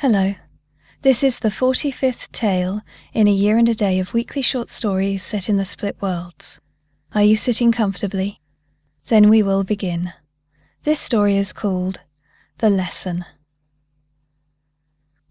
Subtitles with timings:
[0.00, 0.36] Hello.
[1.02, 5.24] This is the 45th tale in a year and a day of weekly short stories
[5.24, 6.60] set in the split worlds.
[7.16, 8.38] Are you sitting comfortably?
[9.06, 10.12] Then we will begin.
[10.84, 11.98] This story is called
[12.58, 13.24] The Lesson.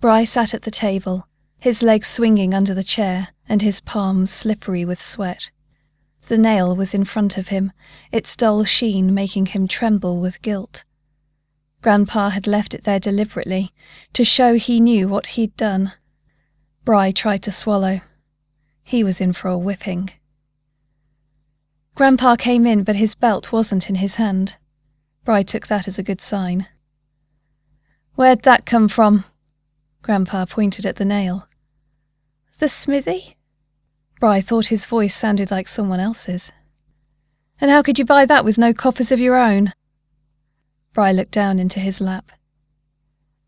[0.01, 4.83] Bry sat at the table, his legs swinging under the chair and his palms slippery
[4.83, 5.49] with sweat.
[6.27, 7.71] The nail was in front of him,
[8.11, 10.83] its dull sheen making him tremble with guilt.
[11.87, 13.71] Grandpa had left it there deliberately,
[14.11, 15.93] to show he knew what he'd done.
[16.83, 18.01] Bry tried to swallow.
[18.83, 20.09] He was in for a whipping.
[21.95, 24.57] Grandpa came in, but his belt wasn't in his hand.
[25.23, 26.67] Bry took that as a good sign.
[28.15, 29.23] Where'd that come from?
[30.01, 31.47] Grandpa pointed at the nail.
[32.59, 33.37] The smithy?
[34.19, 36.51] Bry thought his voice sounded like someone else's.
[37.61, 39.71] And how could you buy that with no coppers of your own?
[40.97, 42.31] Bry looked down into his lap.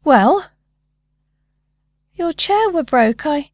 [0.04, 0.52] Well?
[2.14, 3.26] Your chair were broke.
[3.26, 3.50] I.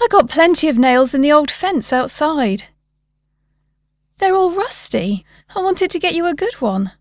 [0.00, 2.66] I got plenty of nails in the old fence outside.
[4.18, 5.24] They're all rusty.
[5.52, 6.92] I wanted to get you a good one.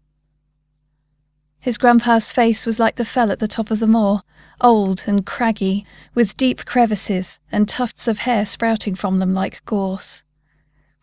[1.59, 4.23] His grandpa's face was like the fell at the top of the moor,
[4.59, 10.23] old and craggy, with deep crevices and tufts of hair sprouting from them like gorse.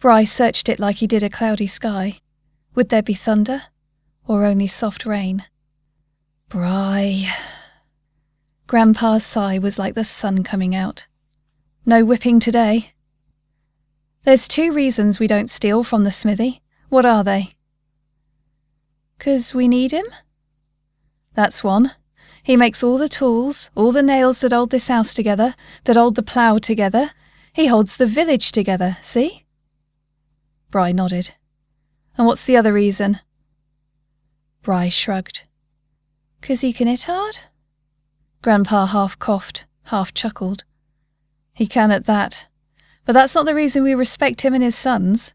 [0.01, 2.19] Bry searched it like he did a cloudy sky.
[2.75, 3.62] Would there be thunder?
[4.27, 5.44] Or only soft rain.
[6.48, 7.28] Bry.
[8.67, 11.06] Grandpa's sigh was like the sun coming out.
[11.84, 12.92] No whipping today.
[14.25, 16.62] There's two reasons we don't steal from the smithy.
[16.89, 17.50] What are they?
[19.19, 20.06] 'Cause we need him?
[21.34, 21.92] That's one.
[22.42, 26.14] He makes all the tools, all the nails that hold this house together, that hold
[26.14, 27.12] the plough together.
[27.52, 29.45] He holds the village together, see?
[30.70, 31.33] Bry nodded.
[32.17, 33.20] And what's the other reason?
[34.65, 35.43] Bry shrugged.
[36.41, 37.39] "'Cause he can hit hard?
[38.41, 40.65] Grandpa half coughed, half chuckled.
[41.53, 42.47] He can at that.
[43.05, 45.35] But that's not the reason we respect him and his sons.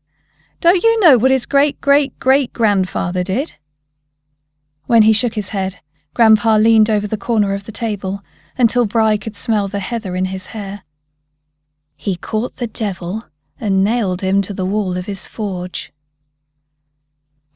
[0.59, 3.53] Don't you know what his great great great grandfather did?
[4.87, 5.79] When he shook his head,
[6.15, 8.23] Grandpa leaned over the corner of the table
[8.57, 10.81] until Bry could smell the heather in his hair.
[11.95, 13.25] He caught the devil
[13.59, 15.93] and nailed him to the wall of his forge.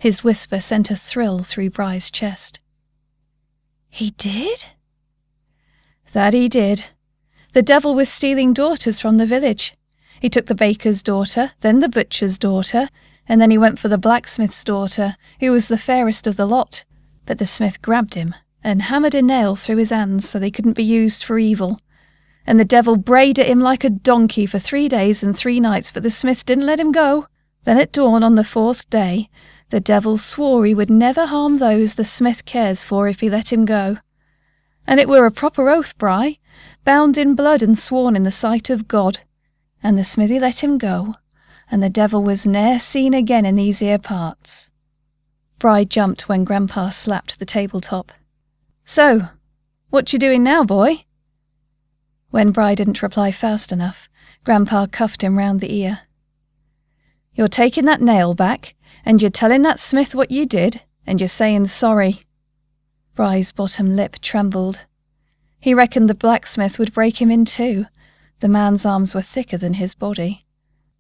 [0.04, 2.60] His whisper sent a thrill through Bry's chest.
[3.88, 4.66] He did?
[6.12, 6.88] That he did.
[7.54, 9.78] The devil was stealing daughters from the village.
[10.20, 12.90] He took the baker's daughter, then the butcher's daughter,
[13.30, 16.84] and then he went for the blacksmith's daughter, who was the fairest of the lot.
[17.26, 20.74] But the smith grabbed him and hammered a nail through his hands so they couldn't
[20.74, 21.80] be used for evil.
[22.46, 25.94] And the devil brayed at him like a donkey for three days and three nights,
[25.94, 27.28] but the smith didn't let him go.
[27.64, 29.30] Then at dawn on the fourth day,
[29.70, 33.52] the devil swore he would never harm those the smith cares for if he let
[33.52, 33.98] him go.
[34.86, 36.38] And it were a proper oath, Bry,
[36.84, 39.22] bound in blood and sworn in the sight of God.
[39.82, 41.16] And the smithy let him go,
[41.72, 44.70] and the devil was ne'er seen again in these here parts.
[45.60, 48.12] Bry jumped when Grandpa slapped the tabletop.
[48.86, 49.30] So,
[49.90, 51.06] what you doing now, boy?
[52.32, 54.10] When Bry didn't reply fast enough,
[54.44, 56.02] Grandpa cuffed him round the ear.
[57.34, 58.76] You're taking that nail back
[59.06, 62.22] and you're telling that smith what you did, and you're saying sorry.
[63.16, 64.86] Bry's bottom lip trembled.
[65.60, 67.86] He reckoned the blacksmith would break him in two.
[68.40, 70.46] The man's arms were thicker than his body.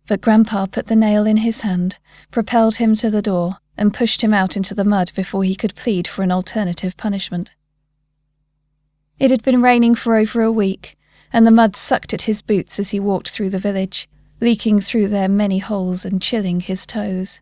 [0.08, 1.97] But Grandpa put the nail in his hand,
[2.30, 5.75] propelled him to the door, and pushed him out into the mud before he could
[5.75, 7.56] plead for an alternative punishment.
[9.18, 10.97] It had been raining for over a week,
[11.31, 14.09] and the mud sucked at his boots as he walked through the village,
[14.41, 17.40] leaking through their many holes and chilling his toes.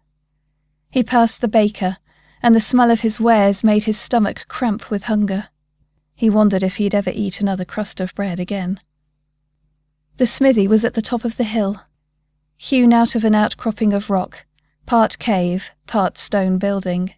[0.92, 1.98] He passed the baker,
[2.44, 5.48] and the smell of his wares made his stomach cramp with hunger.
[6.14, 8.80] He wondered if he'd ever eat another crust of bread again.
[10.18, 11.82] The smithy was at the top of the hill,
[12.58, 14.46] hewn out of an outcropping of rock,
[14.86, 17.16] part cave, part stone building.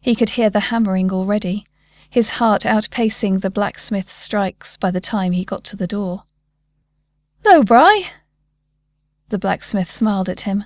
[0.00, 1.66] He could hear the hammering already,
[2.08, 6.24] his heart outpacing the blacksmith's strikes by the time he got to the door.
[7.44, 8.08] Lo, Bry!
[9.28, 10.64] The blacksmith smiled at him.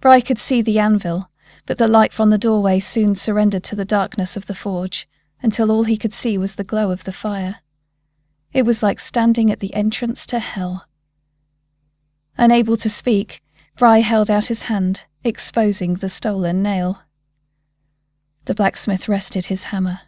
[0.00, 1.29] Bry could see the anvil,
[1.66, 5.08] but the light from the doorway soon surrendered to the darkness of the forge,
[5.42, 7.60] until all he could see was the glow of the fire.
[8.52, 10.86] It was like standing at the entrance to hell.
[12.36, 13.42] Unable to speak,
[13.76, 17.02] Bry held out his hand, exposing the stolen nail.
[18.44, 20.00] The blacksmith rested his hammer.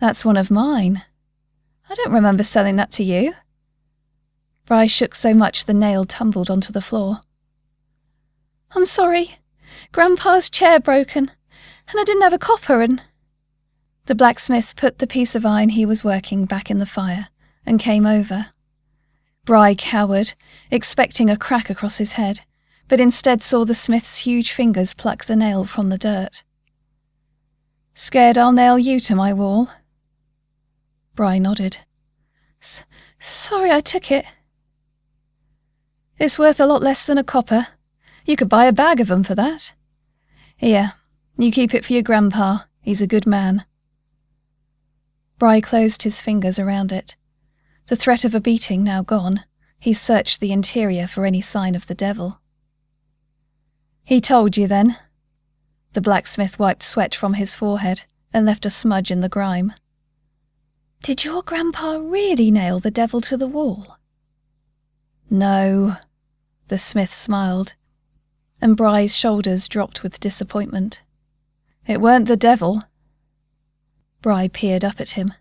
[0.00, 1.02] That's one of mine.
[1.90, 3.34] I don't remember selling that to you.
[4.66, 7.20] Bry shook so much the nail tumbled onto the floor.
[8.74, 9.36] I'm sorry,
[9.92, 11.30] Grandpa's chair broken,
[11.88, 13.02] and I didn't have a copper, and.
[14.06, 17.28] The blacksmith put the piece of iron he was working back in the fire
[17.64, 18.46] and came over.
[19.44, 20.34] Bry cowered,
[20.70, 22.40] expecting a crack across his head,
[22.88, 26.44] but instead saw the smith's huge fingers pluck the nail from the dirt.
[27.94, 29.70] Scared I'll nail you to my wall?
[31.14, 31.78] Bry nodded.
[33.18, 34.24] Sorry I took it.
[36.18, 37.68] It's worth a lot less than a copper.
[38.24, 39.72] You could buy a bag of 'em for that.
[40.56, 40.94] Here,
[41.36, 42.60] you keep it for your grandpa.
[42.80, 43.64] He's a good man.
[45.38, 47.16] Bry closed his fingers around it.
[47.86, 49.44] The threat of a beating now gone,
[49.78, 52.40] he searched the interior for any sign of the devil.
[54.04, 54.96] He told you then?
[55.92, 59.72] The blacksmith wiped sweat from his forehead and left a smudge in the grime.
[61.02, 63.98] Did your grandpa really nail the devil to the wall?
[65.28, 65.96] No,
[66.68, 67.74] the smith smiled,
[68.62, 71.02] and Bry's shoulders dropped with disappointment.
[71.84, 72.84] It weren't the devil.
[74.22, 75.34] Bry peered up at him.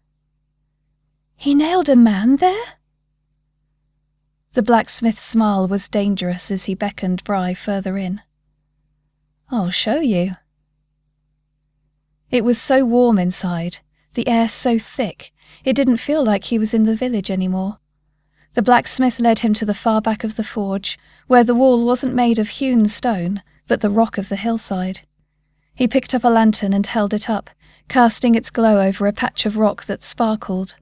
[1.36, 2.64] He nailed a man there?
[4.54, 8.22] The blacksmith's smile was dangerous as he beckoned Bry further in.
[9.52, 10.32] I'll show you.
[12.32, 13.80] It was so warm inside,
[14.16, 15.32] the air so thick,
[15.64, 17.78] it didn't feel like he was in the village anymore.
[18.54, 22.14] The blacksmith led him to the far back of the forge, where the wall wasn't
[22.14, 25.02] made of hewn stone, but the rock of the hillside.
[25.74, 27.50] He picked up a lantern and held it up,
[27.88, 30.76] casting its glow over a patch of rock that sparkled.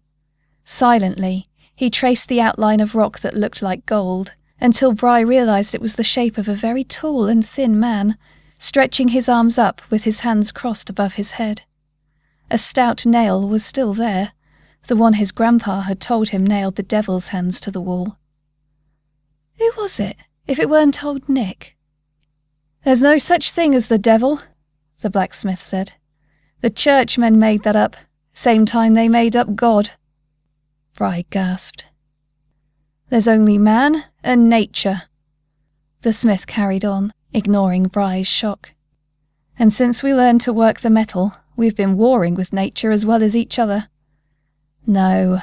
[0.66, 5.82] Silently, he traced the outline of rock that looked like gold, until Bry realized it
[5.82, 8.18] was the shape of a very tall and thin man,
[8.58, 11.62] stretching his arms up with his hands crossed above his head.
[12.52, 14.34] A stout nail was still there,
[14.88, 18.18] the one his grandpa had told him nailed the devil's hands to the wall.
[19.58, 20.16] Who was it,
[20.48, 21.76] if it weren't old Nick?
[22.84, 24.42] There's no such thing as the devil,
[25.02, 25.94] the blacksmith said.
[26.62, 27.98] The churchmen made that up,
[28.34, 29.92] same time they made up God.
[30.96, 31.86] Bry gasped.
[33.10, 35.04] There's only man and nature.
[36.02, 38.74] The smith carried on, ignoring Bry's shock.
[39.58, 43.22] And since we learned to work the metal, we've been warring with nature as well
[43.22, 43.90] as each other.
[44.86, 45.42] No,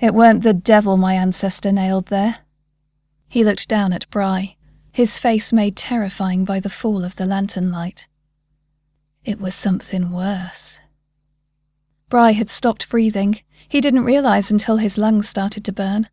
[0.00, 2.38] it weren't the devil my ancestor nailed there.
[3.28, 4.56] He looked down at Bry,
[4.92, 8.06] his face made terrifying by the fall of the lantern light.
[9.24, 10.80] It was something worse.
[12.08, 13.40] Bry had stopped breathing.
[13.68, 16.08] He didn't realize until his lungs started to burn.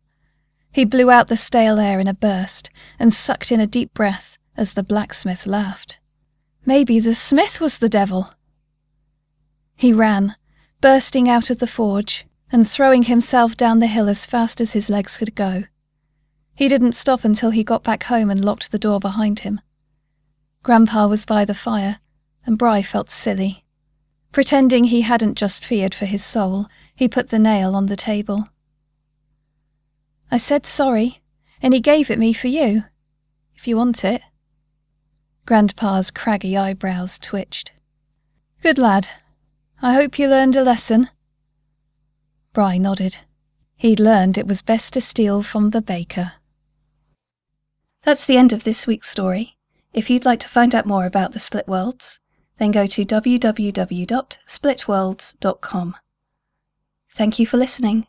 [0.72, 2.68] He blew out the stale air in a burst
[2.98, 6.00] and sucked in a deep breath as the blacksmith laughed.
[6.66, 8.34] Maybe the smith was the devil.
[9.76, 10.34] He ran,
[10.80, 14.90] bursting out of the forge and throwing himself down the hill as fast as his
[14.90, 15.64] legs could go.
[16.54, 19.60] He didn't stop until he got back home and locked the door behind him.
[20.62, 21.98] Grandpa was by the fire,
[22.46, 23.64] and Bry felt silly.
[24.32, 28.48] Pretending he hadn't just feared for his soul, he put the nail on the table.
[30.30, 31.20] I said sorry,
[31.60, 32.84] and he gave it me for you,
[33.54, 34.22] if you want it.
[35.46, 37.72] Grandpa's craggy eyebrows twitched.
[38.62, 39.08] Good lad.
[39.82, 41.10] I hope you learned a lesson.
[42.54, 43.18] Bry nodded.
[43.76, 46.34] He'd learned it was best to steal from the baker.
[48.04, 49.56] That's the end of this week's story.
[49.92, 52.20] If you'd like to find out more about the Split Worlds,
[52.58, 55.96] then go to www.splitworlds.com.
[57.10, 58.06] Thank you for listening.